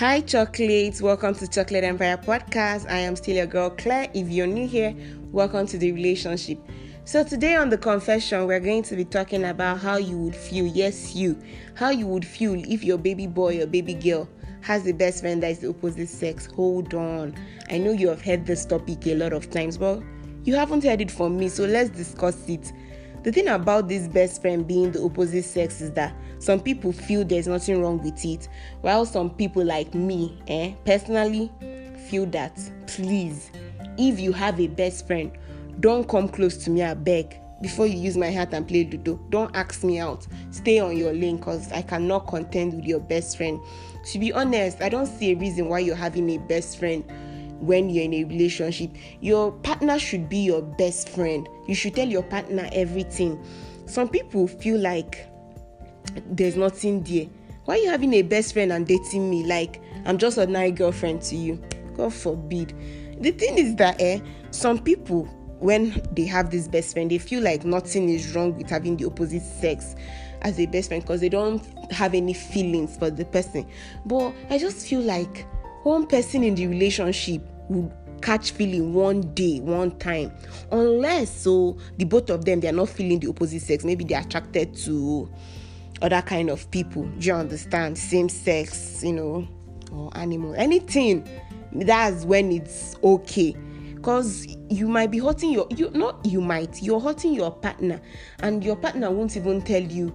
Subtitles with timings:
[0.00, 1.02] Hi, chocolates.
[1.02, 2.90] Welcome to Chocolate Empire Podcast.
[2.90, 4.08] I am still your girl, Claire.
[4.14, 4.96] If you're new here,
[5.30, 6.58] welcome to the relationship.
[7.04, 10.64] So, today on the confession, we're going to be talking about how you would feel,
[10.64, 11.38] yes, you,
[11.74, 14.26] how you would feel if your baby boy or baby girl
[14.62, 16.46] has the best friend that is the opposite sex.
[16.46, 17.34] Hold on.
[17.68, 20.02] I know you have heard this topic a lot of times, but
[20.44, 22.72] you haven't heard it from me, so let's discuss it.
[23.22, 27.22] The thing about this best friend being the opposite sex is that some people feel
[27.22, 28.48] there's nothing wrong with it,
[28.80, 31.52] while some people like me, eh, personally
[32.08, 33.50] feel that please,
[33.98, 35.32] if you have a best friend,
[35.80, 37.36] don't come close to me, I beg.
[37.60, 40.26] Before you use my heart and play Ludo, don't ask me out.
[40.50, 43.60] Stay on your lane because I cannot contend with your best friend.
[44.12, 47.04] To be honest, I don't see a reason why you're having a best friend
[47.60, 48.90] when you're in a relationship.
[49.20, 51.48] Your partner should be your best friend.
[51.68, 53.42] You should tell your partner everything.
[53.86, 55.26] Some people feel like
[56.26, 57.26] there's nothing there.
[57.64, 59.44] Why are you having a best friend and dating me?
[59.44, 61.62] Like I'm just a nice girlfriend to you.
[61.96, 62.74] God forbid.
[63.20, 65.28] The thing is that eh, some people
[65.60, 69.04] when they have this best friend, they feel like nothing is wrong with having the
[69.04, 69.94] opposite sex
[70.42, 73.66] as a best friend because they don't have any feelings for the person.
[74.06, 75.46] But I just feel like
[75.82, 80.32] one person in the relationship would catch feeling one day one time.
[80.70, 84.20] Unless so the both of them they are not feeling the opposite sex maybe they're
[84.20, 85.30] attracted to
[86.02, 87.04] other kind of people.
[87.18, 87.96] Do you understand?
[87.96, 89.48] Same sex you know
[89.92, 91.26] or animal anything.
[91.72, 93.56] That's when it's okay.
[93.94, 98.00] Because you might be hurting your you not you might you're hurting your partner.
[98.40, 100.14] And your partner won't even tell you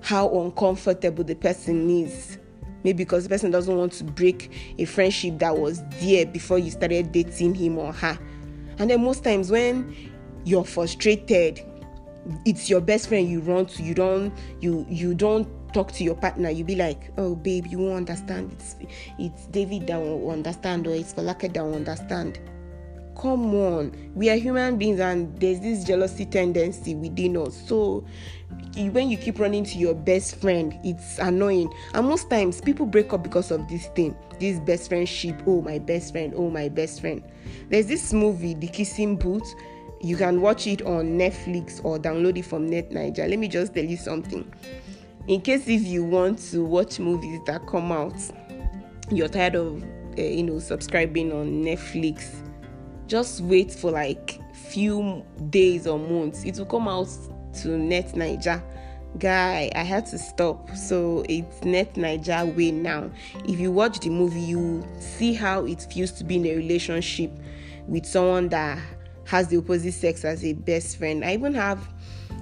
[0.00, 2.38] how uncomfortable the person is
[2.86, 6.70] maybe because the person doesn't want to break a friendship that was there before you
[6.70, 8.16] started dating him or her.
[8.78, 9.92] And then most times when
[10.44, 11.60] you're frustrated,
[12.44, 13.82] it's your best friend you run to.
[13.82, 16.48] You don't you you don't talk to your partner.
[16.48, 18.52] You be like, oh babe, you won't understand.
[18.52, 18.76] It's
[19.18, 22.38] it's David that will understand, or it's Folake that will understand.
[23.20, 27.60] Come on, we are human beings, and there's this jealousy tendency within us.
[27.66, 28.04] So
[28.76, 31.72] when you keep running to your best friend, it's annoying.
[31.94, 35.42] And most times, people break up because of this thing this best friendship.
[35.46, 36.32] Oh, my best friend.
[36.36, 37.22] Oh, my best friend.
[37.68, 39.54] There's this movie, The Kissing Booth.
[40.00, 43.28] You can watch it on Netflix or download it from NetNaija.
[43.28, 44.50] Let me just tell you something.
[45.26, 48.14] In case if you want to watch movies that come out,
[49.10, 52.45] you're tired of uh, you know subscribing on Netflix.
[53.06, 56.44] Just wait for like few days or months.
[56.44, 57.08] It will come out
[57.62, 58.62] to NetNaija.
[59.18, 60.70] Guy, I had to stop.
[60.76, 63.10] So it's NetNaija way now.
[63.44, 67.30] If you watch the movie, you see how it feels to be in a relationship
[67.86, 68.78] with someone that
[69.24, 71.24] has the opposite sex as a best friend.
[71.24, 71.86] I even have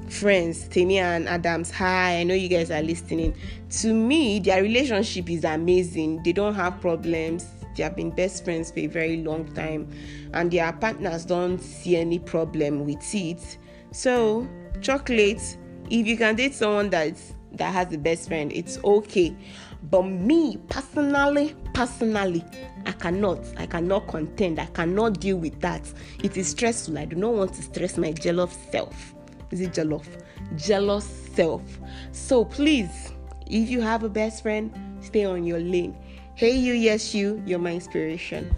[0.08, 1.70] friends, Tamia and Adams.
[1.70, 3.34] Hi, I know you guys are listening.
[3.80, 6.22] To me, their relationship is amazing.
[6.22, 7.46] They don't have problems.
[7.74, 9.90] They have been best friends for a very long time,
[10.32, 13.58] and their partners don't see any problem with it.
[13.92, 14.48] So
[14.80, 15.56] chocolate
[15.90, 19.36] if you can date someone that's that has a best friend it's okay.
[19.90, 22.44] But me personally personally
[22.86, 25.82] i cannot i cannot contend i cannot deal with that.
[26.22, 26.98] It is stressful.
[26.98, 29.14] I do not want to stress my jealous self.
[29.50, 30.08] Is it jealous?
[30.56, 31.62] Jealous self.
[32.12, 33.12] So please
[33.46, 35.96] if you have a best friend stay on your lane
[36.36, 38.52] hey you yes you you're my inspiration